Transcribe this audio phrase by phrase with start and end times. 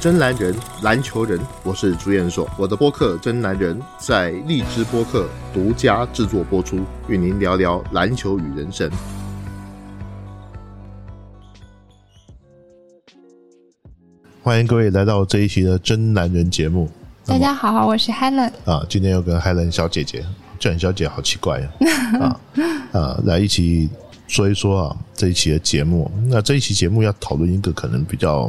[0.00, 2.48] 真男人，篮球人，我是朱彦硕。
[2.56, 8.88] 我的播客《真男人》在荔枝播客独家制作播出，与您聊聊篮球与人生。
[14.40, 16.88] 欢迎各位来到这一期的《真男人》节目。
[17.26, 20.24] 大家好，我是 Helen 啊，今天又跟 Helen 小姐姐，
[20.60, 21.68] 叫你小姐好奇怪呀
[22.20, 22.40] 啊
[23.00, 23.90] 啊，来一起
[24.28, 26.08] 说一说啊这一期的节目。
[26.28, 28.48] 那这一期节目要讨论一个可能比较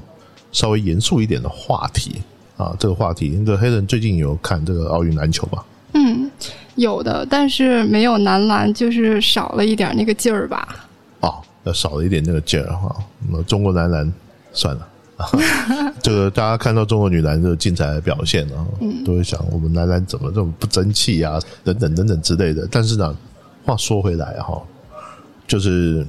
[0.52, 2.21] 稍微严肃一点的话题
[2.57, 5.63] 啊，这个话题，那个 Helen 最近有看这个奥运篮球吧？
[5.94, 6.30] 嗯，
[6.76, 10.88] 有的，但是没有男篮，就是少了一点那个劲儿吧。
[11.21, 12.95] 哦，要少了一点那个劲儿哈。
[13.30, 14.13] 那中国男篮
[14.54, 14.88] 算了。
[16.02, 18.66] 这个大家看到中国女篮这个精彩的表现啊，
[19.04, 22.66] 都会想我们男篮怎么这么不争气啊，等等等等之类的。
[22.71, 23.13] 但是呢，
[23.66, 24.62] 话说回来哈，
[25.45, 26.07] 就是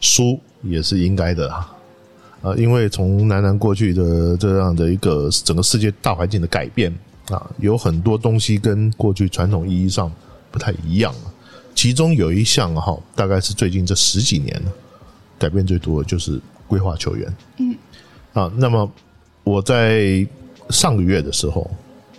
[0.00, 1.70] 输也是应该的啊，
[2.42, 6.92] 啊，因为从男篮过去的这样的一个整个世界大环境的改变
[7.30, 10.10] 啊，有很多东西跟过去传统意义上
[10.50, 11.32] 不太一样了。
[11.74, 14.60] 其中有一项哈，大概是最近这十几年
[15.38, 17.36] 改变最多的就是规划球员。
[17.58, 17.76] 嗯。
[18.32, 18.90] 啊，那么
[19.44, 20.26] 我在
[20.68, 21.70] 上个月的时候，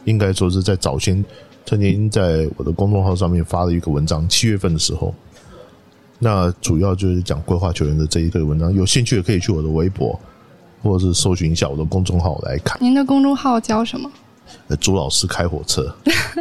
[0.06, 1.24] 应该说是在早先
[1.66, 5.14] 曾经在我的公众号上面发了一个文章，七月份的时候，
[6.24, 8.74] 那主要就是讲规划球员的这一个文章。
[8.74, 10.18] 有兴趣的可以去我的微博，
[10.84, 12.78] 或者是搜寻一下我的公众号来看。
[12.80, 14.10] 您的公众号叫什么？
[14.68, 15.94] 呃，朱老师开火车。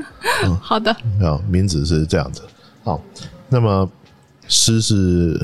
[0.60, 0.92] 好的。
[1.22, 2.42] 啊，名字是这样子。
[2.84, 3.00] 好，
[3.48, 3.90] 那么
[4.46, 5.40] 诗是。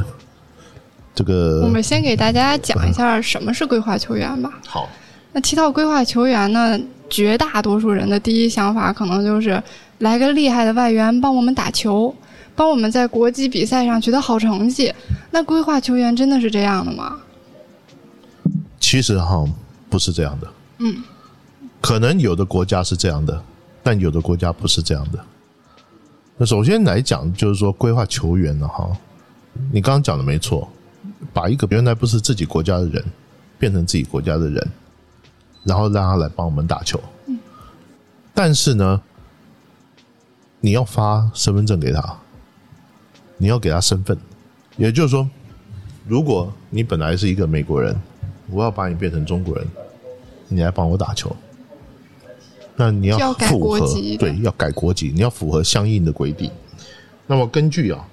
[1.18, 4.60] 这个，我们先给大家讲一下什么是规划球员吧。
[4.66, 4.86] 好，
[5.32, 6.78] 那提到规划球员呢，
[7.08, 9.62] 绝大多数人的第一想法可能就是
[10.00, 12.14] 来个厉害的外援帮我们打球，
[12.56, 14.92] 帮我们在国际比赛上取得好成绩。
[15.30, 17.20] 那规划球员真的是这样的吗？
[18.80, 19.44] 其实哈，
[19.90, 20.52] 不是这样的。
[20.78, 21.02] 嗯，
[21.80, 23.40] 可能有的国家是这样的，
[23.82, 25.24] 但有的国家不是这样的。
[26.36, 28.90] 那首先来讲，就是说规划球员呢，哈，
[29.70, 30.68] 你刚刚讲的没错。
[31.32, 33.02] 把一个原来不是自己国家的人
[33.58, 34.70] 变成自己国家的人，
[35.64, 37.00] 然后让他来帮我们打球。
[37.26, 37.38] 嗯，
[38.34, 39.00] 但是呢，
[40.60, 42.16] 你要发身份证给他，
[43.38, 44.16] 你要给他身份。
[44.76, 45.28] 也就是说，
[46.06, 47.94] 如果你本来是一个美国人，
[48.50, 49.66] 我要把你变成中国人，
[50.48, 51.34] 你来帮我打球，
[52.76, 53.80] 那你要符合
[54.18, 56.50] 对要改国籍，你要符合相应的规定。
[57.26, 58.06] 那么根据啊。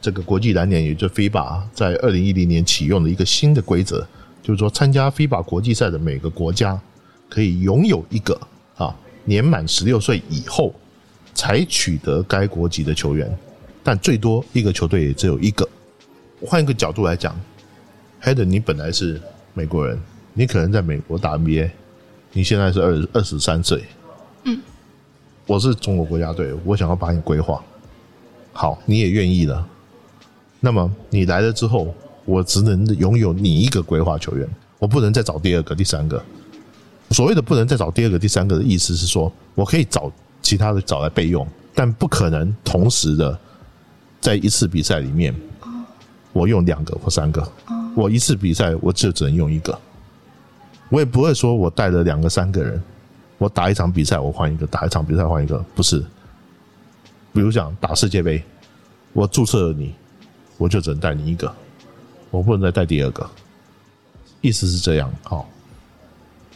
[0.00, 4.06] 这个国际篮联，也就 FIBA，在二零一零年启用的一个新的规则，
[4.42, 6.78] 就是说，参加 FIBA 国际赛的每个国家
[7.30, 8.38] 可以拥有一个
[8.76, 8.94] 啊
[9.24, 10.74] 年满十六岁以后
[11.32, 13.34] 才取得该国籍的球员，
[13.84, 15.68] 但最多一个球队也只有一个。
[16.44, 17.38] 换一个角度来讲
[18.20, 19.20] h e d 你本来是
[19.52, 19.96] 美国人，
[20.32, 21.70] 你可能在美国打 NBA，
[22.32, 23.84] 你现在是二二十三岁，
[24.42, 24.58] 嗯，
[25.46, 27.62] 我是中国国家队，我想要把你规划
[28.52, 29.66] 好，你也愿意了。
[30.60, 31.94] 那么你来了之后，
[32.24, 36.22] 我只能拥有你一个规划球员，我不能再找第二个、第三个。
[37.10, 40.10] 所谓的不能再找第二个、第三个的意思是说，我可以找
[40.42, 43.38] 其他的找来备用，但不可能同时的
[44.24, 45.34] 在一次比赛里面，
[46.32, 47.46] 我用两个或三个。
[47.94, 49.78] 我一次比赛我就只能用一个，
[50.88, 52.82] 我也不会说我带了两个、三个人，
[53.36, 56.02] 我打一场比赛我换一个，打一场比赛换一个，不是。
[57.34, 58.42] 比如讲打世界杯，
[59.12, 59.94] 我注册了你。
[60.56, 61.54] 我就只能带你一个，
[62.30, 63.28] 我不能再带第二个。
[64.40, 65.46] 意思是这样，好。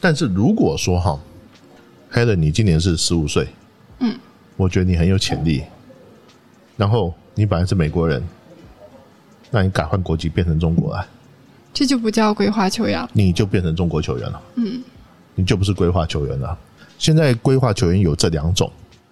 [0.00, 1.21] 但是如果说哈
[2.12, 3.47] ，Helen，你今年是十五岁，
[3.99, 4.19] 嗯，
[4.56, 5.65] 我觉得你很有潜力。
[6.77, 8.21] 然后你本来是美国人，
[9.49, 11.06] 那你改换国籍变成中国来，
[11.72, 14.43] 这就不叫规划球员，你就变成中国球员了。
[14.56, 14.82] 嗯，
[15.37, 16.59] 你就不是规划球员了。
[16.99, 18.69] 现在规划球员有这两种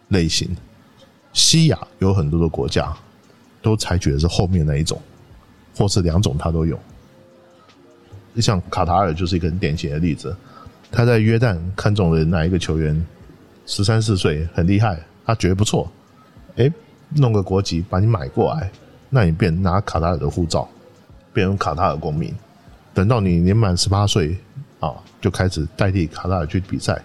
[0.09, 0.49] 类型，
[1.33, 2.93] 西亚有很多的国家。
[3.63, 5.01] 都采取的是后面那一种，
[5.77, 6.79] 或是两种，他都有。
[8.41, 10.37] 像卡塔尔就是一个很典型的例子，
[10.93, 13.05] 他在约旦看中了哪一个球员，
[13.67, 15.91] 十三四岁很厉害，他觉得不错，
[16.57, 16.73] 哎，
[17.11, 18.71] 弄个国籍把你买过来，
[19.11, 20.69] 那你变拿卡塔尔的护照，
[21.33, 22.35] 变成卡塔尔公民，
[22.93, 24.37] 等到你年满十八岁
[24.81, 27.01] 啊，就开始代替卡塔尔去比赛，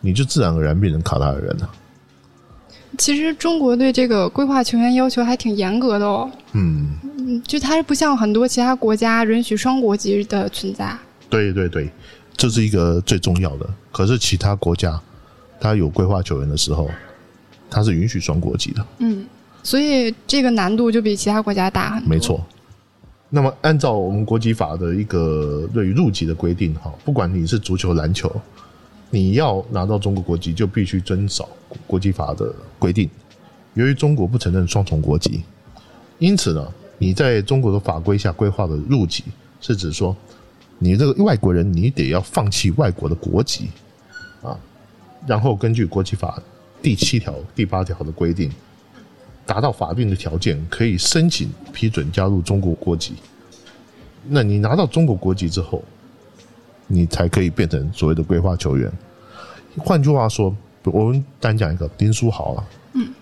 [0.00, 1.70] 你就自然而然变成卡塔尔人了。
[2.98, 6.30] 其实中国对这个规划球员要求还挺严格的哦。
[6.52, 10.92] 嗯，就它是不像很多其他国家允许双国籍的存在。
[11.28, 11.88] 对对对，
[12.36, 13.66] 这是一个最重要的。
[13.92, 15.00] 可是其他国家，
[15.60, 16.90] 它有规划球员的时候，
[17.70, 18.86] 它是允许双国籍的。
[18.98, 19.24] 嗯，
[19.62, 22.08] 所以这个难度就比其他国家大很多。
[22.08, 22.44] 没错，
[23.28, 28.30] 那么按照我们国籍法的一个对于入籍的规定，哈，不管你是足球、篮球，
[29.08, 31.48] 你要拿到中国国籍，就必须遵守
[31.86, 33.08] 国籍法的规定。
[33.74, 35.42] 由于中国不承认双重国籍，
[36.18, 36.66] 因此呢，
[36.98, 39.22] 你在中国的法规下规划的入籍，
[39.60, 40.16] 是指说
[40.78, 43.70] 你这个外国人，你得要放弃外国的国籍
[44.42, 44.58] 啊，
[45.24, 46.42] 然后根据国籍法
[46.82, 48.50] 第七条、第八条的规定。
[49.46, 53.14] 达到法定的条件，可以申请批准加入中国国籍。
[54.28, 55.82] 那你拿到中国国籍之后，
[56.86, 58.92] 你才可以变成所谓的规划球员。
[59.78, 60.54] 换句话说，
[60.84, 63.12] 我们单讲一个林书豪啊，嗯，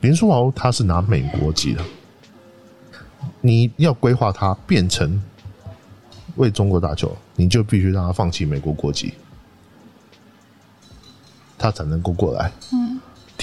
[0.00, 1.84] 林书豪他是拿美国籍的，
[3.40, 5.22] 你要规划他变成
[6.34, 9.14] 为中国打球，你就必须让他放弃美国国籍，
[11.56, 12.85] 他才能够过来，嗯，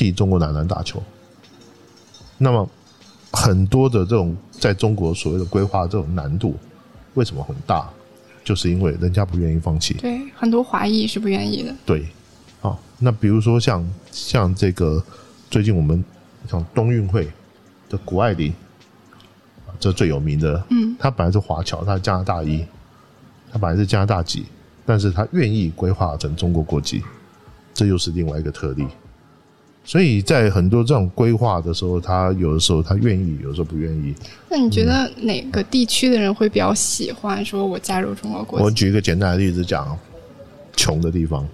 [0.04, 1.02] 替中国男篮打球。
[2.38, 2.70] 那么，
[3.32, 6.58] 很多的这种在中国所谓的规划这种难度，
[7.14, 7.90] 为什么很大？
[8.44, 9.94] 就是因为人家不愿意放弃。
[9.94, 11.74] 对，很多华裔是不愿意的。
[11.86, 12.06] 对，
[12.62, 15.02] 啊，那比如说像像这个
[15.50, 16.04] 最近我们
[16.50, 17.32] 像冬运会
[17.88, 18.54] 的谷爱凌，
[19.80, 22.66] 这最有名的，嗯，他本来是华侨，他是加拿大裔，
[23.54, 24.48] 他本来是加拿大籍，
[24.86, 27.02] 但是他愿意规划成中国国籍，
[27.74, 28.86] 这又是另外一个特例。
[29.86, 34.16] 所以在很多这种规划的时候，他有的时候他愿意，有的时候不愿意。
[34.50, 38.66] 那你觉得哪个地区的人会比较喜欢说我加入中国国籍？
[38.66, 39.98] 我举一个简单的例子讲，
[40.76, 41.46] 穷的地方。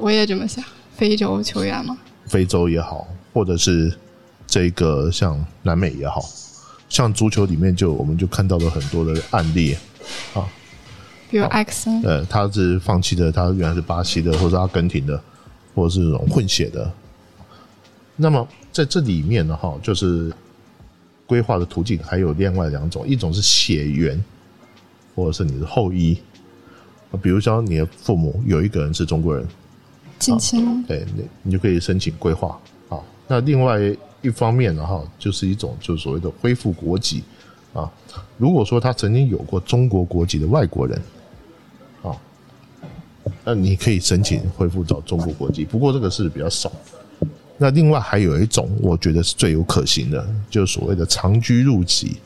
[0.00, 0.64] 我也这么想，
[0.96, 1.98] 非洲球员吗？
[2.26, 3.92] 非洲也好，或者是
[4.46, 6.22] 这个像南美也好，
[6.88, 9.76] 像足球里面就我们就看到了很多的案例
[10.34, 10.46] 啊，
[11.28, 15.20] 比如埃克森，呃，他是放弃的，他原来是巴西的，或者阿根廷的，
[15.74, 16.90] 或者是这种混血的。
[18.22, 20.32] 那么在这里面呢，哈，就是
[21.26, 24.22] 规划的途径还有另外两种，一种是血缘，
[25.16, 26.16] 或者是你的后裔，
[27.20, 29.44] 比如说你的父母有一个人是中国人，
[30.20, 32.56] 近亲，对，你你就可以申请规划。
[32.88, 33.80] 啊，那另外
[34.20, 37.24] 一方面呢，哈，就是一种就是所谓的恢复国籍
[37.74, 37.90] 啊。
[38.38, 41.02] 如果说他曾经有过中国国籍的外国人，
[42.04, 42.14] 啊，
[43.42, 46.70] 那你可以申请恢复到中国国籍，不过这个是比较少。
[47.62, 52.16] 那另外还有一种，我觉得是最有可行的，就是所谓的长居入籍。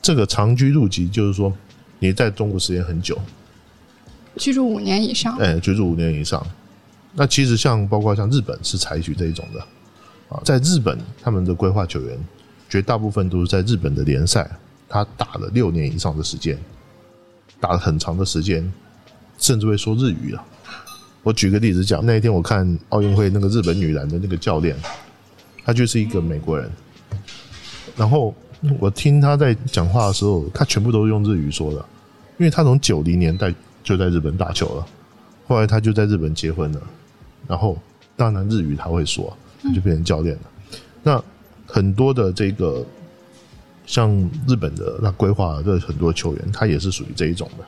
[0.00, 1.52] 这个长居入籍就是说，
[1.98, 3.18] 你在中国时间很久，
[4.38, 5.36] 居住五年以上。
[5.36, 6.42] 哎，居住五年以上。
[7.12, 9.60] 那其实像包括像日本是采取这一种的
[10.34, 12.18] 啊，在日本他们的规划球员
[12.66, 14.50] 绝大部分都是在日本的联赛，
[14.88, 16.58] 他打了六年以上的时间，
[17.60, 18.72] 打了很长的时间，
[19.36, 20.42] 甚至会说日语了。
[21.26, 24.76] 我举个例子讲，那一天我看奥运会那个日本女篮的那个教练，
[25.64, 26.70] 他就是一个美国人。
[27.96, 28.32] 然后
[28.78, 31.84] 我听他在讲话的时候，他全部都是用日语说的，
[32.38, 33.52] 因为他从九零年代
[33.82, 34.86] 就在日本打球了，
[35.48, 36.80] 后来他就在日本结婚了，
[37.48, 37.76] 然后
[38.14, 40.42] 当然日语他会说，他就变成教练了。
[41.02, 41.24] 那
[41.66, 42.86] 很多的这个
[43.84, 44.12] 像
[44.46, 47.64] 日本的那规划的很多球员，他也是属于这一种的。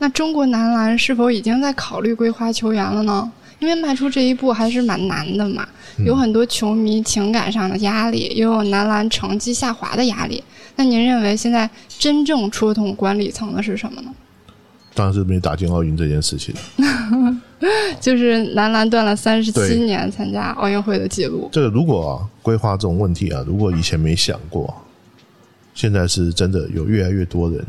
[0.00, 3.30] 那中国男篮是否已经在考虑规划球员了呢？
[3.58, 5.68] 因为迈出这一步还是蛮难的嘛，
[6.06, 10.42] 有很多球迷情感上的压力，也有男篮成绩下滑的压力。
[10.76, 14.10] 那您认为现在真正戳痛管理层的是什么呢？
[14.94, 16.54] 当然是没打进奥运这件事情。
[18.00, 21.50] 就是男篮断了三十七年参加奥运会的记录。
[21.52, 24.74] 这个如果规划这种问题啊，如果以前没想过，
[25.74, 27.62] 现在是真的有越来越多人。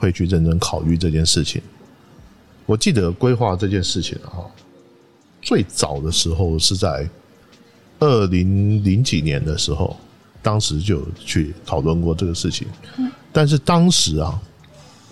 [0.00, 1.62] 会去认真考虑这件事情。
[2.66, 4.42] 我记得规划这件事情啊，
[5.42, 7.08] 最早的时候是在
[7.98, 9.96] 二零零几年的时候，
[10.40, 12.66] 当时就去讨论过这个事情。
[13.30, 14.40] 但是当时啊，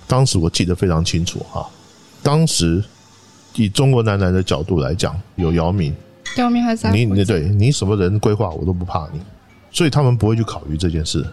[0.06, 1.68] 当时我记得非常清楚哈，
[2.22, 2.82] 当时
[3.54, 5.94] 以中国男篮的角度来讲，有姚明，
[6.36, 9.20] 姚明还在，你你对你什么人规划我都不怕你，
[9.70, 11.26] 所以他们不会去考虑这件事。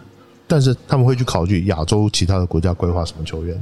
[0.46, 3.60] 但是他们会去考虑亚洲其他的国家规划什么球员。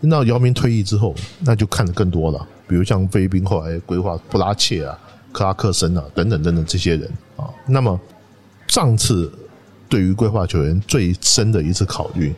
[0.00, 4.98] 那姚明退役之后，那就看的更多了，比如像菲律宾后来规划布拉切啊、
[5.32, 7.50] 克拉克森啊等等等等这些人啊。
[7.66, 7.98] 那么
[8.68, 9.32] 上次
[9.88, 12.34] 对于规划球员最深的一次考虑，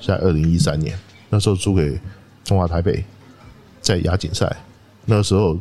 [0.00, 1.98] 在二零一三年，那时候输给
[2.44, 3.04] 中华台北，
[3.80, 4.54] 在亚锦赛，
[5.06, 5.58] 那时候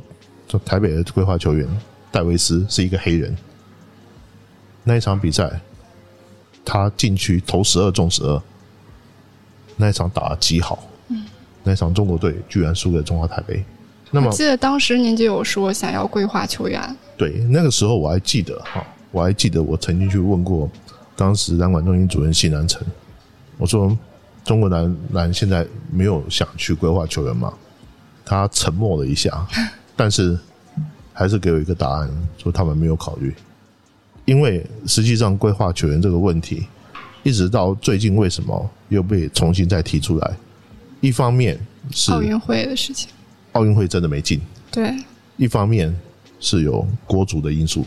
[0.65, 1.67] 台北的规划球员
[2.11, 3.35] 戴维斯是一个黑人，
[4.83, 5.59] 那一场比赛。
[6.69, 8.41] 他进去投十二中十二，
[9.77, 10.83] 那一场打的极好。
[11.07, 11.23] 嗯，
[11.63, 13.63] 那一场中国队居然输给中华台北。
[14.11, 16.97] 那么，记得当时您就有说想要规划球员。
[17.17, 20.69] 对，那个时候我还记得哈，我还记得我曾经去问过
[21.15, 22.85] 当时篮管中心主任谢南成，
[23.57, 23.97] 我说
[24.43, 27.53] 中国男篮现在没有想去规划球员吗？
[28.25, 29.47] 他沉默了一下，
[29.95, 30.37] 但是
[31.13, 33.33] 还是给我一个答案，说他们没有考虑。
[34.27, 36.67] 因为实际上规划球员这个问题，
[37.23, 40.37] 一直到最近为什么又被重新再提出来？
[40.99, 41.57] 一方面
[41.91, 43.07] 是奥运会的事情，
[43.53, 44.37] 奥运会真的没进；
[44.69, 44.93] 对，
[45.37, 45.97] 一方面
[46.41, 47.85] 是有国足的因素，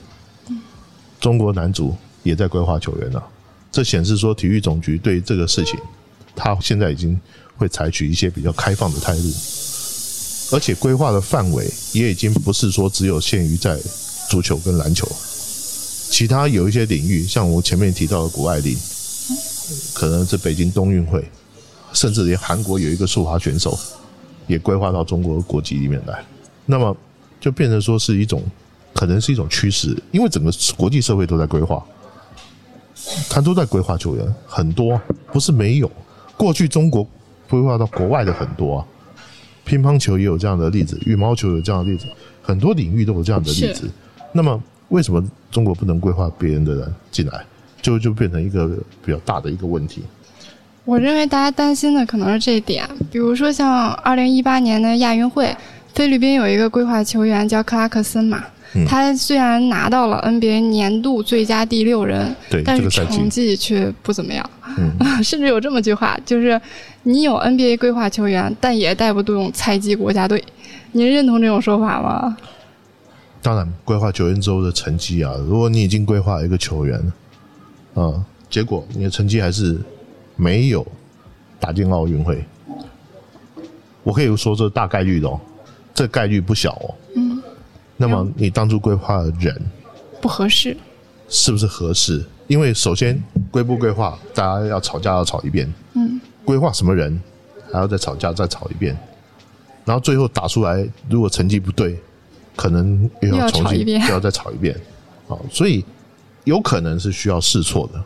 [1.21, 3.23] 中国男足也在规划球员了。
[3.71, 5.79] 这显示说，体育总局对这个事情，
[6.35, 7.21] 他现在已经
[7.55, 9.29] 会采取一些比较开放的态度，
[10.53, 13.79] 而且规划的范围也已经不是说只有限于在
[14.31, 15.07] 足球跟篮球。
[16.11, 18.77] 其他有一些领域，像我前面提到的谷爱凌，
[19.95, 21.25] 可能是北京冬运会，
[21.93, 23.79] 甚至连韩国有一个速滑选手，
[24.49, 26.23] 也规划到中国国籍里面来。
[26.67, 26.95] 那么
[27.41, 28.43] 就变成说是一种，
[28.93, 31.83] 可能是一种趋势，因为整个国际社会都在规划，
[33.31, 35.01] 他都在规划球员，很多
[35.33, 35.91] 不是没有。
[36.37, 37.07] 过去中国
[37.49, 38.87] 规划到国外的很多啊，
[39.65, 42.07] 乒乓球也有这样的例子，羽毛球有这样的例子，
[42.43, 43.89] 很多领域都有这样的例子。
[44.33, 44.61] 那么。
[44.91, 47.41] 为什么中国不能规划别人的人进来，
[47.83, 48.69] 就就变成一个
[49.05, 50.03] 比较大的一个问题？
[50.85, 55.55] 我认为大家担心的可能是这一点，比如说像二零一八年的亚运会，
[55.95, 58.43] 菲律宾有一个规划球员叫克拉克森嘛，
[58.89, 64.49] 他虽然拿到了 NBA 年度最佳第六人，但是成绩却不怎么样，
[65.23, 66.61] 甚至有这么句话，就是
[67.05, 70.43] 你有 NBA 规划球员，但也带不动菜鸡国家队。
[70.93, 72.37] 您认同这种说法吗？
[73.43, 77.13] 当然，规划球员之后的成绩啊，如果你已经规划一个球员，
[77.95, 79.81] 啊，结果你的成绩还是
[80.37, 80.87] 没有
[81.59, 82.45] 打进奥运会，
[84.03, 85.41] 我可以说这大概率的哦，
[85.95, 86.95] 这概率不小哦。
[87.17, 87.43] 嗯。
[87.97, 89.59] 那么你当初规划的人
[90.21, 90.77] 不合适，
[91.29, 92.23] 是不是合适？
[92.47, 93.19] 因为首先
[93.51, 95.73] 规不规划，大家要吵架要吵一遍。
[95.95, 96.21] 嗯。
[96.45, 97.19] 规划什么人，
[97.73, 98.95] 还要再吵架再吵一遍，
[99.87, 101.99] 然后最后打出来，如果成绩不对。
[102.57, 104.75] 可能又要重新又要再炒一遍，
[105.29, 105.85] 啊，所以
[106.45, 108.03] 有可能是需要试错的。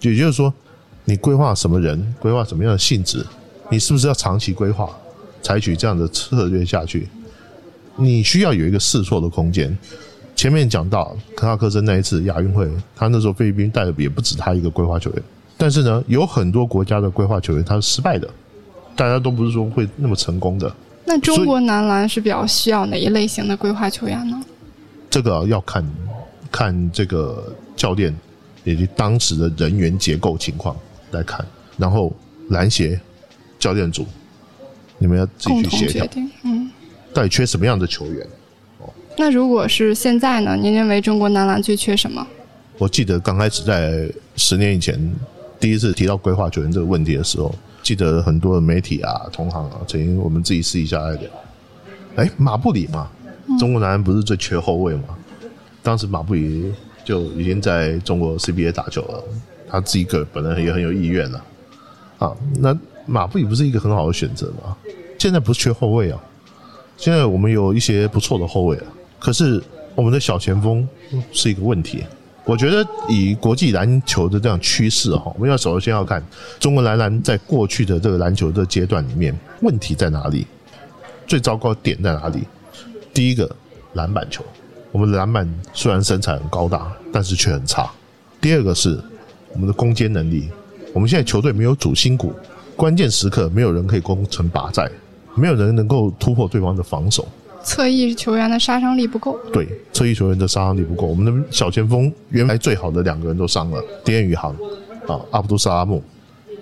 [0.00, 0.52] 也就是说，
[1.04, 3.24] 你规划什么人，规划什么样的性质，
[3.70, 4.90] 你是不是要长期规划，
[5.42, 7.08] 采取这样的策略下去？
[7.96, 9.76] 你需要有一个试错的空间。
[10.36, 15.22] 前面讲到克拉克森那一次亚运会，他那时候菲律宾带的也不止他一个规划球员，
[15.56, 18.30] 但是呢，有很多国家的规划球员他是失败的，
[18.94, 20.72] 大家都不是说会那么成功的。
[21.08, 24.38] 那中国男篮是比较需要哪一类型的规划球员呢？
[25.08, 25.82] 这个要看
[26.52, 28.14] 看这个教练
[28.62, 30.76] 以及当时的人员结构情况
[31.12, 31.42] 来看，
[31.78, 32.12] 然后
[32.50, 33.00] 篮协
[33.58, 34.06] 教练组
[34.98, 36.22] 你们要自己去协调。
[36.42, 36.70] 嗯，
[37.14, 38.26] 到底缺什么样的球员？
[38.80, 40.54] 哦，那如果是现在呢？
[40.56, 42.26] 您认为中国男篮最缺什么？
[42.76, 45.00] 我记得刚开始在十年以前
[45.58, 47.54] 第一次提到规划球员这个问题的时候。
[47.88, 51.30] 记得很多的媒体啊、同行啊，曾经我们自己私底下来聊。
[52.16, 53.10] 哎，马布里嘛，
[53.58, 55.16] 中国男篮不是最缺后卫吗？
[55.82, 56.70] 当时马布里
[57.02, 59.24] 就已经在中国 CBA 打球了，
[59.70, 61.42] 他自己个本人也很有意愿了。
[62.18, 64.76] 啊，那马布里不是一个很好的选择吗？
[65.18, 66.20] 现在不是缺后卫啊，
[66.98, 68.84] 现在我们有一些不错的后卫啊，
[69.18, 69.64] 可是
[69.94, 70.86] 我们的小前锋
[71.32, 72.04] 是一个问题。
[72.48, 76.24] 我觉得以国际篮球的这样趋势哈，我们要首先要看
[76.58, 80.46] 中国男篮在过去的这个篮球的阶段里面问题在哪里，
[81.26, 82.44] 最糟糕点在哪里？
[83.12, 83.54] 第一个
[83.92, 84.42] 篮板球，
[84.90, 87.90] 我们的篮板虽然身材很高大，但是却很差。
[88.40, 88.98] 第二个是
[89.52, 90.48] 我们的攻坚能力，
[90.94, 92.32] 我们现在球队没有主心骨，
[92.74, 94.90] 关键时刻没有人可以攻城拔寨，
[95.34, 97.28] 没有人能够突破对方的防守。
[97.62, 101.06] 侧翼球员的杀伤力不够，对，侧翼球员的杀伤力不够。
[101.06, 104.52] 我们的小前锋原来最好的两个人都伤了，丁宇航
[105.06, 106.02] 啊，阿卜杜萨拉木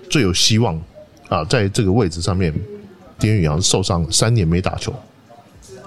[0.09, 0.79] 最有希望
[1.29, 2.53] 啊，在这个位置上面，
[3.17, 4.93] 丁宇航受伤三年没打球，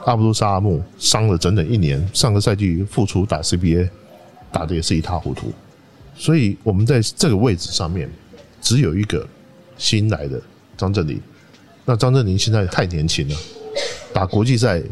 [0.04, 3.88] 阿布杜萨拉木伤了整整一年，上个赛季复出打 CBA，
[4.50, 5.52] 打的也是一塌糊涂。
[6.16, 8.10] 所以我们在这个位置上面
[8.60, 9.26] 只有一个
[9.78, 10.40] 新来的
[10.76, 11.20] 张镇麟，
[11.84, 13.36] 那张镇麟现在太年轻了，
[14.12, 14.82] 打国际赛。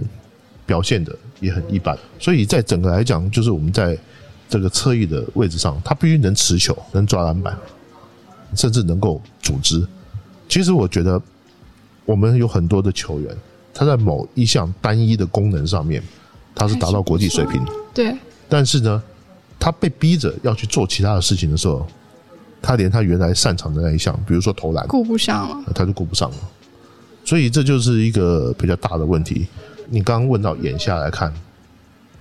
[0.66, 3.96] 表现的也很一般，所以在整个来讲，就是我们在
[4.50, 7.56] 这个侧翼的位置上，他必须能持球、能抓篮板，
[8.54, 9.82] 甚至能够组织。
[10.46, 11.18] 其实我觉得，
[12.04, 13.34] 我们有很多的球员，
[13.72, 16.02] 他在某一项单一的功能上面，
[16.54, 17.64] 他是达到国际水平。
[17.94, 18.14] 对。
[18.46, 19.02] 但是呢，
[19.58, 21.86] 他被逼着要去做其他的事情的时候，
[22.60, 26.36] 他连他原来擅长的那一项，比如说投篮，顾不上了，他就顾不上了。
[27.28, 29.46] 所以这就是一个比较大的问题。
[29.90, 31.30] 你刚刚问到眼下来看，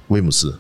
[0.10, 0.54] 威姆斯，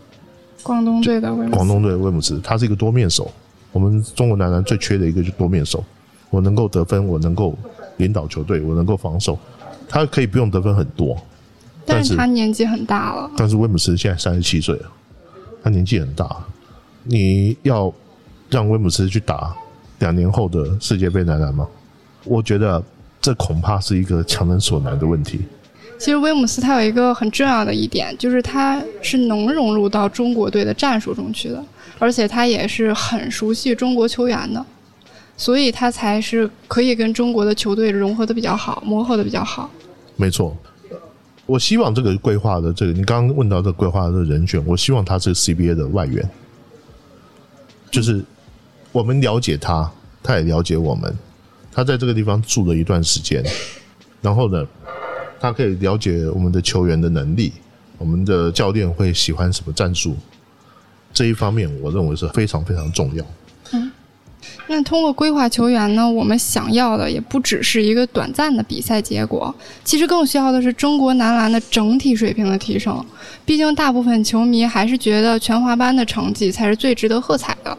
[0.63, 3.29] 广东队的威姆，广东队的威姆斯，他是一个多面手。
[3.73, 5.83] 我们中国男篮最缺的一个就多面手，
[6.29, 7.57] 我能够得分，我能够
[7.97, 9.37] 领导球队，我能够防守，
[9.85, 11.21] 他可以不用得分很多，
[11.85, 14.89] 但是他年纪很大了，但是威姆斯现在三十七岁了，
[15.61, 16.37] 他年纪很大，
[17.03, 17.93] 你要
[18.49, 19.53] 让威姆斯去打
[19.99, 21.67] 两年后的世界杯男篮吗？
[22.23, 22.81] 我觉得
[23.21, 25.41] 这恐怕是一个强人所难的问题。
[25.99, 31.63] 其实威姆斯他有一个很重要的一点，就是他是能融入到中国队的战术中去的，
[31.97, 34.63] 而且他也是很熟悉中国球员的，
[35.35, 39.69] 所以他才是可以跟中国的球队融合的比较好，磨合的比较好。
[40.15, 40.55] 没错，
[41.47, 46.23] 我希望这个规划的这个，你刚刚问到这个规划的人选，我希望他是 CBA 的外援，
[47.89, 48.23] 就是
[48.91, 51.11] 我们了解他，他也了解我们，
[51.77, 53.45] 他在这个地方住了一段时间，
[54.19, 54.65] 然后呢，
[55.39, 57.53] 他可以了解我们的球员的能力，
[57.99, 60.17] 我们的教练会喜欢什么战术，
[61.13, 63.23] 这一方面我认为是非常非常重要。
[64.69, 73.03] 那通过规划球员呢，我们想要的也不只是一个短暂的比赛结果，其实更需要的是中国男篮的整体水平的提升。
[73.45, 77.77] 毕竟大部分球迷还是觉得全华班的成绩才是最值得喝彩的。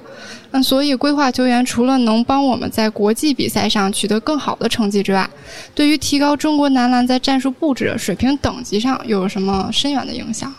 [0.50, 5.28] 那所以规划球员除了能帮我们在国际比赛上取得更好的成绩之外，
[5.74, 10.50] 对于提高中国男篮在战术布置、水平等级上又有什么深远的影响？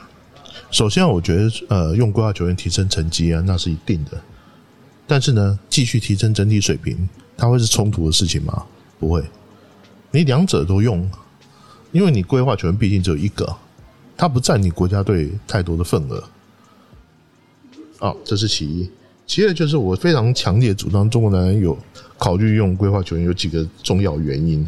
[0.69, 4.11] 首先，我觉得呃，用规划球员提升成绩啊，那是一定的。
[5.09, 6.95] 但是呢，继续提升整体水平，
[7.35, 8.63] 它会是冲突的事情吗？
[8.99, 9.23] 不会。
[10.11, 11.09] 你两者都用，
[11.91, 13.51] 因为你规划球员毕竟只有一个，
[14.15, 16.23] 它不占你国家队太多的份额。
[18.01, 18.87] 哦，这是其一。
[19.25, 21.75] 其二就是我非常强烈主张中国男篮有
[22.19, 24.67] 考虑用规划球员有几个重要原因。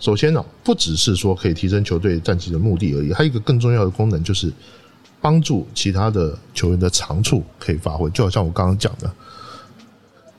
[0.00, 4.52] 首先呢、不只是说可以提升球队战绩的目的而已，还有一个更重要的功能就是
[5.20, 8.10] 帮助其他的球员的长处可以发挥。
[8.10, 9.12] 就好像我刚刚讲的，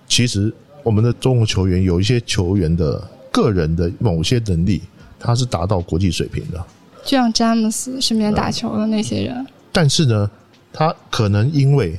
[0.09, 3.01] 其实我们的中国球员有一些球员的
[3.31, 4.81] 个人的某些能力，
[5.17, 6.65] 他是达到国际水平的，
[7.05, 10.29] 就像詹姆斯身边打球的那些人，但是呢，
[10.73, 11.97] 他可能因为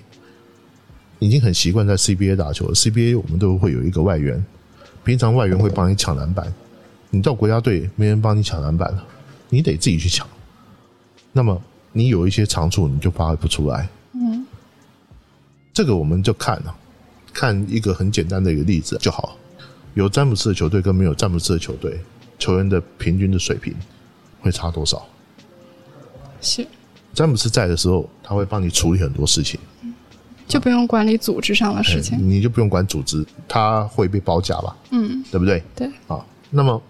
[1.21, 4.45] 已经很习惯在 CBA 打球了，CBA 我们都会有一个外援，
[5.05, 6.53] 平常外援会帮你抢篮板，
[7.11, 9.07] 你到国家队没人帮你抢篮板了，
[9.49, 10.27] 你得自己去抢。
[11.33, 13.89] 那么你有一些长处，你就发挥不出来。
[14.15, 14.45] 嗯，
[15.73, 16.77] 这个我们就看了，
[17.33, 19.37] 看一个很简单的一个例子就好。
[19.95, 21.99] 有詹姆斯的球队跟没有詹姆斯的球队，
[22.39, 23.75] 球员的平均的水平
[24.41, 25.05] 会差多少？
[26.41, 26.67] 是
[27.13, 29.59] 詹姆斯在的时候，他会帮你处理很多事情，
[30.47, 32.17] 就不用管理组织上的事情。
[32.17, 35.63] 哎你就不用管组织，他会被包夹吧，嗯，对不对？
[35.75, 36.81] 对，啊，那么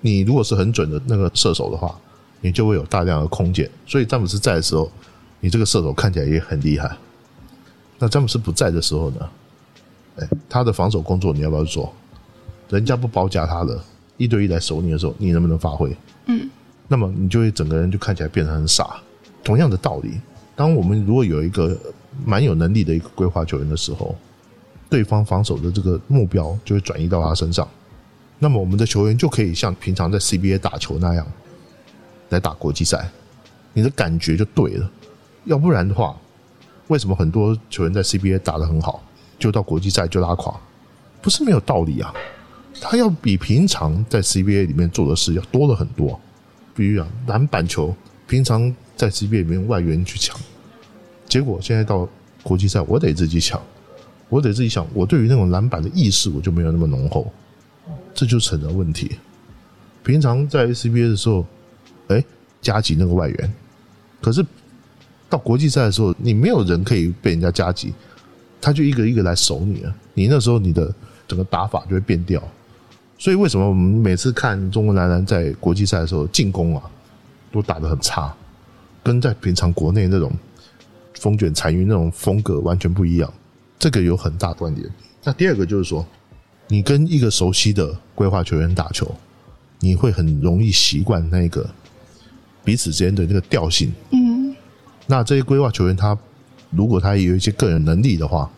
[0.00, 1.96] 你如果是很准的那个射手的话，
[2.40, 3.70] 你就会有大量的空间。
[3.86, 4.90] 所以詹姆斯在的时候，
[5.38, 6.96] 你这个射手看起来也很厉害。
[8.00, 9.28] 那詹姆斯不在的时候呢？
[10.18, 11.92] 哎，他的防守工作你要不要做？
[12.68, 13.80] 人家不包夹他的，
[14.16, 15.96] 一对一来守你的时候，你能不能发挥？
[16.26, 16.48] 嗯，
[16.86, 19.00] 那么你就会整个人就看起来变得很傻。
[19.42, 20.20] 同样的道理，
[20.54, 21.74] 当我们如果有一个
[22.24, 24.14] 蛮有能力的一个规划球员的时候，
[24.90, 27.66] 对方防守的这个目标就会转移到他身上。
[28.38, 31.26] 那么我们的球员就可以像平常在 CBA 打球那样
[32.28, 33.08] 来打国际赛，
[33.72, 34.90] 你的感觉就对了。
[35.44, 36.14] 要不然的话，
[36.88, 39.02] 为什么很多球员在 CBA 打得很好，
[39.38, 40.54] 就到国际赛就拉垮？
[41.22, 42.12] 不是没有道理啊。
[42.80, 46.18] 他要比平常在 CBA 里面做的事要多了很多。
[46.74, 47.92] 比如讲篮板球，
[48.28, 50.38] 平常在 CBA 里面外援去抢，
[51.26, 52.08] 结果现在到
[52.40, 53.60] 国际赛，我得自己抢，
[54.28, 57.32] 我得自己想，我对于那种篮板的意识我就没有那么浓厚，
[58.14, 59.18] 这就成了问题。
[60.04, 61.44] 平常在 CBA 的时候，
[62.06, 62.22] 哎，
[62.62, 63.54] 加急那个外援，
[64.20, 64.46] 可是
[65.28, 67.92] 到国际赛的时候，你没有人可以被人家加急，
[68.60, 70.92] 他就一个一个来守你了，你那时候你的
[71.26, 72.42] 整个打法就会变掉。
[73.18, 76.82] 所以为什么我们每次看中国男篮在国际赛的时候进攻啊，
[77.50, 78.32] 都打得很差，
[79.02, 80.32] 跟在平常国内那种
[81.14, 83.32] 风卷残云那种风格完全不一样，
[83.78, 84.88] 这个有很大关联。
[85.24, 86.06] 那第二个就是说，
[86.68, 89.12] 你跟一个熟悉的规划球员打球，
[89.80, 91.68] 你会很容易习惯那个
[92.62, 93.92] 彼此之间的那个调性。
[94.10, 94.54] 嗯，
[95.06, 96.16] 那这些规划球员他
[96.70, 98.50] 如果他也有一些个人能力的话，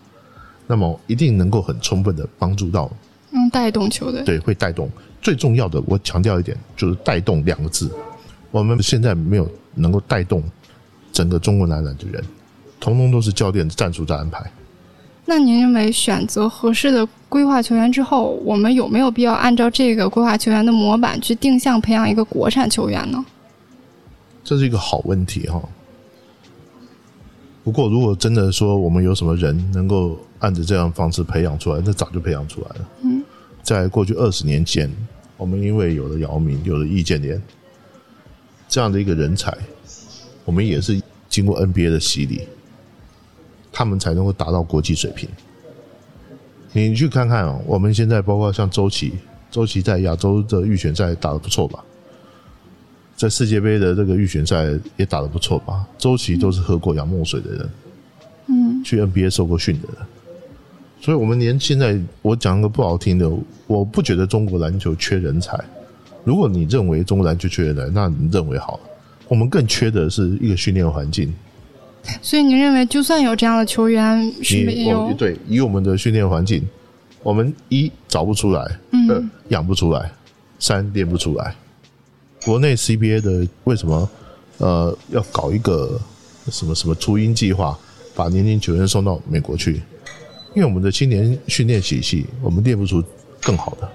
[0.67, 2.91] 那么一定能够很充分的帮助到
[3.33, 4.23] 嗯，带动球队。
[4.25, 4.91] 对，会带动。
[5.23, 7.91] 最重要的，我强调一点，就是“带动”两个字。
[8.51, 10.43] 我们现在没有能够带动
[11.13, 12.25] 整个中国男篮的人，
[12.81, 14.51] 通通都是教练的战术在安排。
[15.27, 23.25] 那您认为选择合适的规划球员之后，我们有没有必要按照这个规划球员的模板去定向培养一个国产球员呢？
[24.43, 25.63] 这是一个好问题哈。
[27.63, 32.89] 不过，如果真的说我们有什么人能够按着这样方式培养出来，那早就培养出来了。
[33.05, 33.23] 嗯，
[33.63, 34.91] 在过去二十年间，
[35.37, 37.41] 我们因为有了姚明，有了易建联
[38.67, 39.55] 这样的一个人才，
[40.45, 42.49] 我们也是经过 NBA 的洗礼，
[43.71, 45.29] 他们才能够达到国际水平。
[46.73, 49.13] 你去看看哦，我们现在包括像周琦，
[49.51, 51.85] 周琦在亚洲的预选赛打的不错吧？
[53.21, 54.65] 在世界杯的这个预选赛
[54.97, 55.87] 也打得不错吧？
[55.99, 57.71] 周琦都是喝过洋墨水的人，
[58.47, 60.07] 嗯，去 NBA 受过训的人，
[61.03, 63.31] 所以我们连现在我讲个不好听的，
[63.67, 65.63] 我不觉得中国篮球缺人才。
[66.25, 68.81] 如果你认为中国篮球缺人才，那你认为好了。
[69.29, 71.31] 我们更缺的是一个训练环境。
[72.23, 76.67] 所以你认为，就算有这样的球员，是没有对以我们的训练环境，
[77.23, 80.11] 我们一找不出来，二嗯养不出来，
[80.59, 81.55] 三练不出来。
[82.45, 84.09] 国内 CBA 的为什么
[84.59, 86.01] 呃要搞一个
[86.51, 87.79] 什么什么雏鹰计划，
[88.15, 89.83] 把年轻球员送到美国去？
[90.55, 93.03] 因为我们的青年训练体系，我们练不出
[93.41, 93.89] 更好的。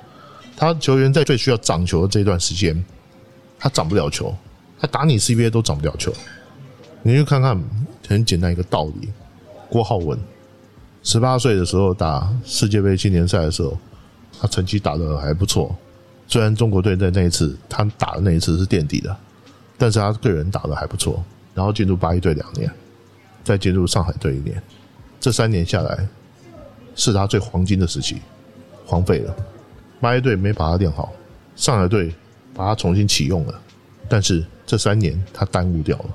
[0.55, 2.81] 他球员在最需要长球的这段时间，
[3.59, 4.33] 他长不了球，
[4.79, 6.13] 他打你 CBA 都长不了球。
[7.03, 7.61] 你去看看
[8.07, 9.09] 很简单一个道理，
[9.69, 10.17] 郭浩文
[11.03, 13.77] 十八岁的时候打世界杯青年赛的时候，
[14.39, 15.75] 他成绩打得还不错。
[16.27, 19.15] 虽然中国队在那一次他打的那一次是垫底的，
[19.77, 21.23] 但是他个人打的还不错。
[21.53, 22.69] 然后进入八一队两年，
[23.43, 24.61] 再进入上海队一年，
[25.21, 26.05] 这三年下来
[26.95, 28.17] 是他最黄金的时期，
[28.85, 29.33] 荒废了。
[30.01, 31.13] 八一队没把他练好，
[31.55, 32.13] 上海队
[32.53, 33.61] 把他重新启用了，
[34.09, 36.05] 但是这三年他耽误掉了。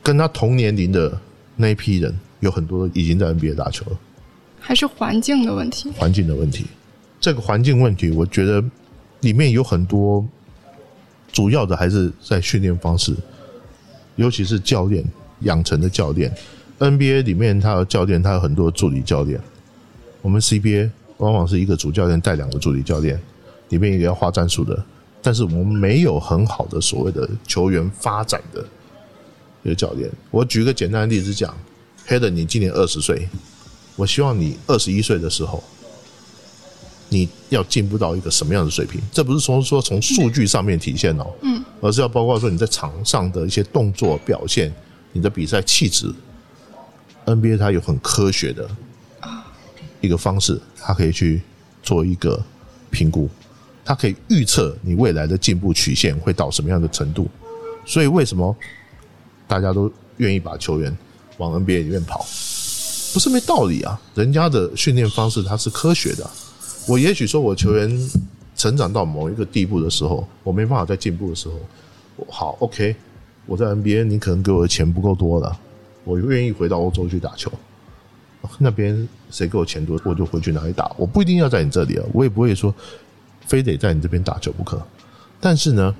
[0.00, 1.18] 跟他同年龄的
[1.56, 3.98] 那一批人，有很多已经在 NBA 打球了。
[4.60, 5.90] 还是环境的问题？
[5.96, 6.66] 环境的问题。
[7.20, 8.62] 这个环境问题，我觉得
[9.24, 10.24] 里面有很多
[11.32, 13.14] 主要的还是在训练方式，
[14.16, 15.02] 尤其是教练
[15.40, 16.32] 养成的教练。
[16.78, 19.40] NBA 里面他的教练，他有很多助理教练。
[20.20, 23.18] 我们 CBA 往往是一个主教练带两个助理教练，
[23.70, 24.84] 里面一个要画战术的，
[25.22, 28.64] 但是我们没有很好的所谓的球员发展的
[29.62, 30.10] 一个教练。
[30.30, 31.56] 我举个简单的例子讲
[32.06, 33.28] h e d e n 你今年二十岁，
[33.96, 35.62] 我希望你二十一岁的时候，
[37.14, 39.00] 你要进步到一个什么样的水平？
[39.12, 44.72] 这不是从说从数据上面体现哦，嗯，而是要包括说你在场上的一些动作表现，
[45.12, 46.12] 你的比赛气质。
[47.24, 48.68] NBA 它有很科学的
[50.00, 51.40] 一个方式，它可以去
[51.84, 52.42] 做一个
[52.90, 53.30] 评估，
[53.84, 57.28] 它可以预测你未来的进步曲线会到什么样的程度。
[57.86, 58.54] 所以为什么
[59.46, 60.94] 大家都愿意把球员
[61.38, 62.26] 往 NBA 里面跑？
[63.14, 64.00] 不是没道理啊！
[64.16, 66.28] 人家的训练方式它是科学的。
[66.86, 68.10] 我也许说我球员
[68.54, 71.58] 成长到某一个地步的时候，我没办法再进步的时候，
[72.28, 72.94] 好 OK，
[73.46, 75.58] 我在 NBA 你可能给我的钱不够多了，
[76.04, 77.50] 我愿意回到欧洲去打球。
[78.58, 80.94] 那边谁给我钱多，我就回去哪里打。
[80.98, 82.72] 我不一定要在你这里啊，我也不会说
[83.46, 84.86] 非得在你这边打球不可。
[85.40, 85.94] 但是呢，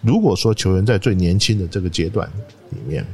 [0.00, 2.26] 如果说球员在最年轻的这个阶段
[2.70, 3.06] 里面，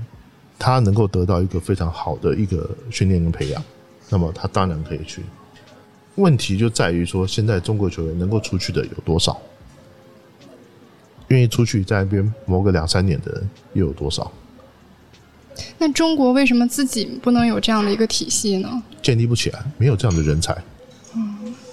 [0.57, 3.61] 他能够得到一个非常好的一个训练跟培养，
[4.09, 5.23] 那么他当然可以去。
[6.17, 9.41] 问题就在于说，现在中国球员能够出去的有多少？
[11.29, 14.31] 愿意出去在那边磨个两三年的人又有多少？
[15.79, 18.83] 那中国为什么自己不能有这样的一个体系呢？
[19.03, 20.57] 建立不起来，没有这样的人才。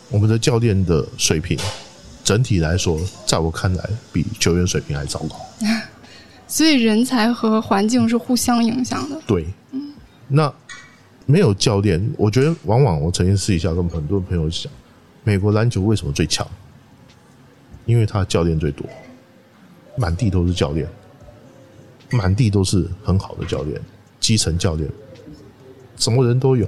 [0.09, 1.57] 我们的教练的水平，
[2.23, 5.35] 整体来说，在我看来，比球员水平还糟糕。
[6.47, 9.19] 所以人才和环境是互相影响的。
[9.25, 9.47] 对，
[10.27, 10.53] 那
[11.25, 14.71] 没有教练，我觉得往往我曾经私底下跟很多朋友讲，
[15.23, 16.45] 美国篮球为什么最强？
[17.85, 18.85] 因为他教练最多，
[19.97, 20.87] 满地都是教练，
[22.11, 23.79] 满地都是很好的教练，
[24.19, 24.89] 基层教练，
[25.97, 26.67] 什么人都有。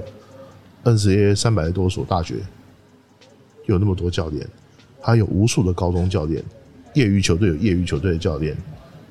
[0.83, 2.35] NCAA 三百多所大学，
[3.65, 4.47] 有那么多教练，
[5.01, 6.43] 还有无数的高中教练，
[6.93, 8.55] 业余球队有业余球队的教练，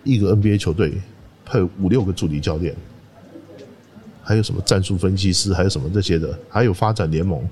[0.04, 0.92] 一个 NBA 球队
[1.44, 2.72] 配五六个助理教练，
[4.24, 7.46] 还有什么战术分析师，还有什么这些的，还有发展联盟。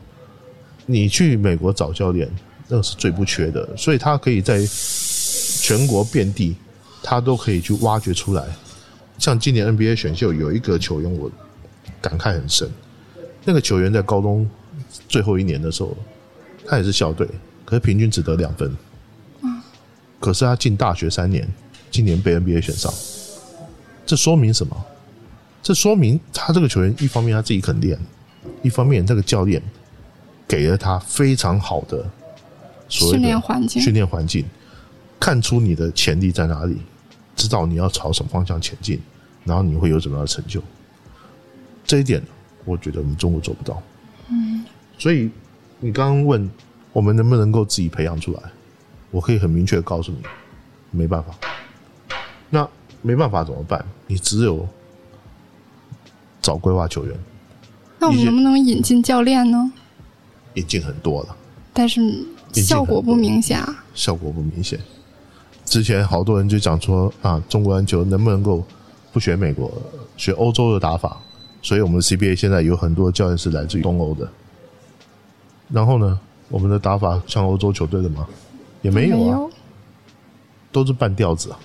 [0.86, 2.28] 你去美国找教练，
[2.66, 4.66] 那是最不缺的，所以他可以在
[5.60, 6.56] 全国遍地，
[7.02, 8.44] 他都可以去挖掘出来。
[9.18, 11.30] 像今年 NBA 选秀有一个球员，我
[12.00, 12.68] 感慨很深。
[13.44, 14.48] 那个球员在高中
[15.08, 15.96] 最后一年的时候，
[16.66, 17.28] 他也是校队，
[17.64, 18.74] 可是平均只得两分。
[20.18, 21.48] 可是他进大学三年，
[21.90, 22.92] 今年被 NBA 选上，
[24.06, 24.76] 这说明什么？
[25.62, 27.98] 这说明他这个球员一方面他自己肯练，
[28.62, 29.62] 一方面这个教练
[30.48, 32.04] 给了他非常好的
[32.88, 34.44] 所谓的训练环境训练环境，
[35.20, 36.78] 看出你的潜力在哪里，
[37.36, 39.00] 知道你要朝什么方向前进，
[39.44, 40.60] 然后你会有怎么样的成就。
[41.84, 42.22] 这一点，
[42.64, 43.80] 我觉得我们中国做不到。
[44.28, 44.64] 嗯，
[44.98, 45.30] 所以
[45.78, 46.50] 你刚刚问
[46.92, 48.42] 我们能不能够自己培养出来？
[49.12, 50.18] 我可以很明确的告诉你，
[50.90, 51.34] 没办法。
[52.50, 52.68] 那
[53.00, 53.84] 没办法怎么办？
[54.06, 54.66] 你只有
[56.42, 57.16] 找规划球员。
[57.98, 59.72] 那我们能不能引进教练呢？
[60.54, 61.36] 引进很多了，
[61.72, 63.84] 但是效果不明显啊。
[63.94, 64.78] 效果不明显。
[65.64, 68.62] 之前好多人就讲说啊，中国篮球能不能够
[69.12, 69.72] 不学美国，
[70.18, 71.16] 学欧洲的打法？
[71.62, 74.28] 所以我们的 CBA 现在有很多教练是来自于东欧的。
[75.70, 78.26] 然后呢，我们的打法像欧洲球队的吗？
[78.82, 79.40] 也没有啊，
[80.72, 81.58] 都是半吊子啊。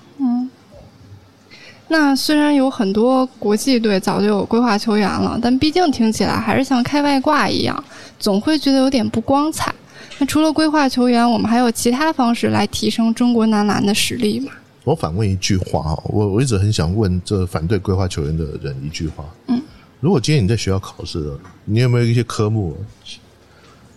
[1.88, 1.90] 嗯。
[1.90, 7.84] 那虽然有很多国际队早就有规划球员了，但毕竟听起来还是像开外挂一样，
[8.20, 9.74] 总会觉得有点不光彩。
[10.20, 14.52] 那除了规划球员，我们还有其他方式来提升中国男篮的实力吗？
[14.84, 19.26] 我反问一句话啊，我我一直很想问这反对规划球员的人一句话。
[19.48, 19.62] 嗯。
[20.00, 21.32] 如果今天你在学校考试，
[21.66, 22.78] 你有没有一些科目，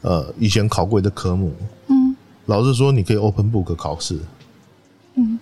[0.03, 1.53] 呃，以前考过的科目？
[1.89, 2.17] 嗯。
[2.47, 4.19] 老师说你可以 open book 考试。
[5.15, 5.39] 嗯。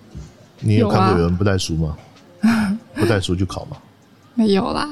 [0.59, 1.97] 你有看过有人不带书吗？
[2.99, 3.77] 不带书去考吗？
[4.35, 4.87] 没有啦。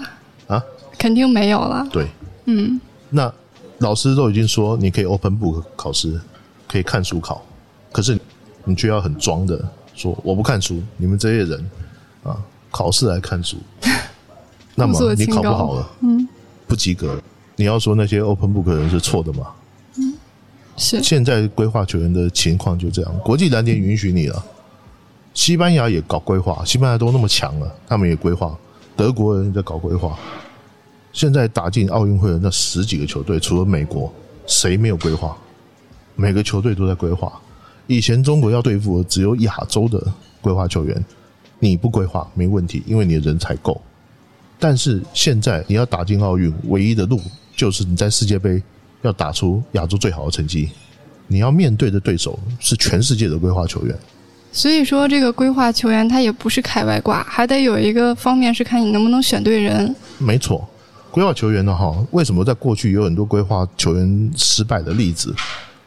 [0.48, 0.63] 啊？
[0.98, 1.88] 肯定没有啦。
[1.91, 2.08] 对。
[2.46, 2.80] 嗯。
[3.10, 3.32] 那。
[3.80, 6.20] 老师都已经说你可以 open book 考试，
[6.67, 7.46] 可以看书考，
[7.91, 8.20] 可是
[8.63, 11.70] 你却要很装的说我不看书，你们这些人
[12.24, 12.36] 啊，
[12.72, 13.58] 考试来看书，
[14.74, 16.28] 那么你考不好了，嗯，
[16.65, 17.22] 不及格，
[17.56, 19.46] 你要说那些 open book 的人是错的吗？
[19.98, 20.15] 嗯，
[20.76, 21.04] 是。
[21.04, 24.43] 现在规划球员的情况就这样，国际篮联允许你了，
[25.38, 28.58] 西班牙也搞规划，西班牙都那么强了，他们也规划，
[28.95, 30.17] 德国人在搞规划。
[31.13, 34.12] 现在打进奥运会的那十几个球队，除了美国，
[34.47, 35.38] 谁没有规划？
[36.15, 37.32] 每个球队都在规划。
[37.86, 40.04] 以前中国要对付的只有亚洲的
[40.41, 41.06] 规划球员，
[41.60, 43.80] 你不规划没问题，因为你的人才够。
[44.58, 47.21] 但是现在你要打进奥运，唯一的路
[47.56, 48.60] 就是你在世界杯
[49.04, 50.71] 要打出亚洲最好的成绩，
[51.28, 53.95] 你要面对的对手是全世界的规划球员。
[54.51, 59.95] 所以说，这个规划球员他也不是开外挂，还得有一个方面是看你能不能选对人。
[60.17, 60.67] 没错。
[61.12, 61.75] 规划球员呢？
[61.75, 65.33] 哈，为什么在过去有很多规划球员失败的例子？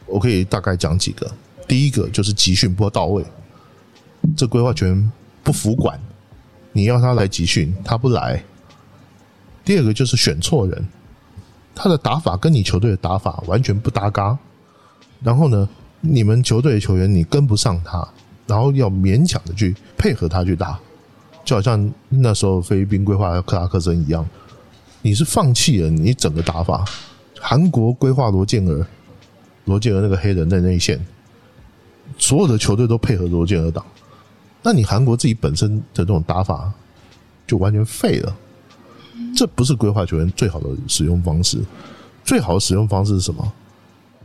[0.05, 1.29] 我可以大概讲几个。
[1.67, 3.23] 第一个就是集训不到位，
[4.35, 5.97] 这规划球员不服管，
[6.73, 8.43] 你要他来集训，他不来。
[9.63, 10.85] 第二个就是选错人，
[11.73, 14.37] 他的打法跟你球队的打法完全不搭嘎。
[15.21, 15.69] 然后呢，
[16.01, 18.05] 你们球队的球员你跟不上他，
[18.51, 20.77] 然后要勉强的去配合他去打，
[21.45, 24.27] 就好像那时候菲律宾规划克拉克森一样。
[25.01, 26.83] 你是放弃了你整个打法，
[27.39, 28.85] 韩国规划罗建尔，
[29.63, 30.99] 罗建尔那个黑人在内线，
[32.17, 33.81] 所有的球队都配合罗建尔打，
[34.61, 36.69] 那你韩国自己本身的这种打法
[37.47, 38.35] 就完全废了，
[39.33, 41.63] 这不是规划球员最好的使用方式。
[42.25, 43.53] 最好的使用方式是什么？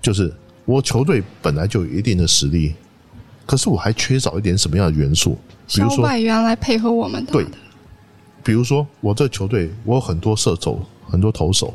[0.03, 0.35] 就是
[0.65, 2.75] 我球队本来就有一定的实力，
[3.47, 7.33] 可是我还缺少一点什么样的元素，比如说外援来配合我们的。
[7.33, 7.47] 对。
[8.43, 11.75] 比如说，我这球队我有很多射手，很多投手，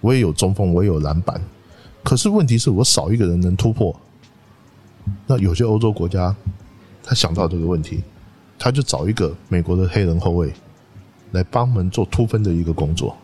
[0.00, 1.40] 我也有中锋，我也有篮板。
[2.04, 3.92] 可是问题是我少一个人能突破。
[5.26, 6.32] 那有些欧洲国家，
[7.02, 8.04] 他想到这个问题，
[8.56, 10.52] 他就找一个美国的黑人后卫
[11.32, 13.16] 来帮忙做突分的一个工作。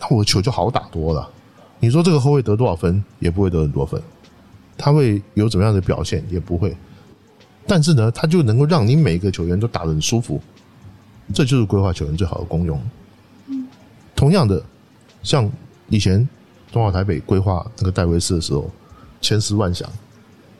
[0.00, 1.30] 那我的球就好打多了。
[1.78, 4.02] 你说这个后卫得多少分，也不会得很多分。
[4.76, 6.76] 他会有怎么样的表现，也不会。
[7.66, 10.40] 但是呢，他就能够让你每个球员都打得很舒服。
[11.32, 12.80] 这就是规划球员最好的功用。
[14.14, 14.62] 同样的，
[15.22, 15.50] 像
[15.88, 16.28] 以前
[16.70, 18.70] 中华台北规划那个戴维斯的时候，
[19.20, 19.88] 千思万想，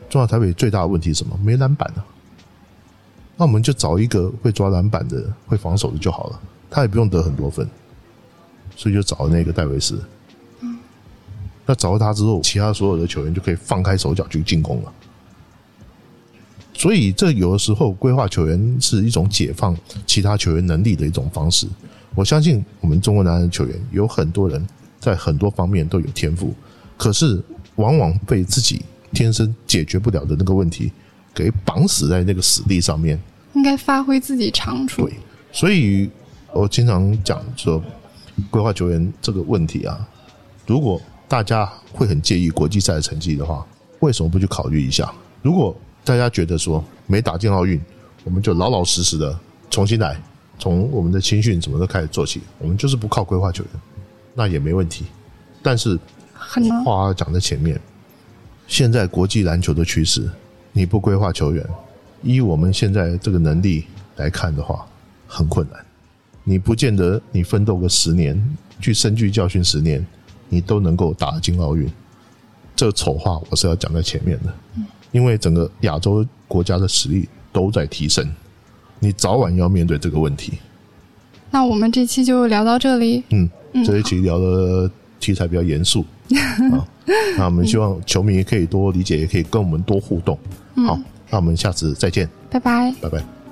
[0.09, 1.39] 中华台北最大的问题是什么？
[1.43, 2.05] 没篮板啊。
[3.37, 7.69] 那我们就找一个会抓篮板的、会防守的就好了，他也不用得很多分，
[8.77, 10.01] 所以就找了那个戴维斯。
[11.67, 14.93] 那找到他之后，其他所有的球员就可以放开手脚去进攻了。
[16.77, 21.69] 所以，这有的时候规划球员是一种解放其他球员能力的一种方式。
[22.15, 24.65] 我相信我们中国男篮球员有很多人
[25.01, 26.53] 在很多方面都有天赋，
[26.97, 27.43] 可是
[27.77, 30.93] 往往被自己天生解决不了的那个问题
[31.33, 33.19] 给绑死在那个死地上面。
[33.55, 35.09] 应该发挥自己长处。
[35.09, 35.15] 对，
[35.53, 36.11] 所以
[36.53, 37.83] 我经常讲说，
[38.51, 40.09] 规划球员这个问题啊，
[40.67, 43.67] 如果大家会很介意国际赛的成绩的话，
[44.01, 45.13] 为什么不去考虑一下？
[45.43, 47.81] 如果大家觉得说没打进奥运，
[48.25, 49.39] 我们就老老实实的
[49.71, 50.21] 重新来，
[50.59, 52.43] 从我们的青训怎么都开始做起。
[52.59, 53.73] 我们就是不靠规划球员，
[54.35, 55.07] 那也没问题。
[55.63, 55.99] 但是
[56.85, 57.81] 话讲在前面，
[58.67, 60.29] 现在国际篮球的趋势，
[60.73, 61.67] 你不规划球员，
[62.23, 64.87] 依我们现在这个能力来看的话，
[65.27, 65.85] 很困难。
[66.45, 68.39] 你不见得你奋斗个十年，
[68.79, 70.07] 去深具教训十年，
[70.55, 71.91] 你都能够打进奥运。
[72.77, 74.53] 这丑话我是要讲在前面的，
[75.13, 78.29] 因为整个亚洲国家的实力都在提升，
[79.01, 80.55] 你早晚要面对这个问题。
[81.51, 83.23] 那我们这期就聊到这里。
[83.31, 83.49] 嗯，
[83.85, 84.91] 这一期聊的
[85.21, 86.05] 题材比较严肃
[86.73, 86.83] 啊，
[87.39, 90.37] 那我们希望球迷可以多理解，也可以跟我们多互动。
[90.87, 90.99] 好，
[91.31, 93.44] 那我们下次再见，拜拜，拜拜。